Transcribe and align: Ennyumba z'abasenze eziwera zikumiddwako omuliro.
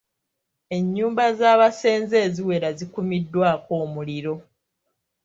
Ennyumba 0.77 1.25
z'abasenze 1.39 2.15
eziwera 2.27 2.69
zikumiddwako 2.77 3.71
omuliro. 3.83 4.35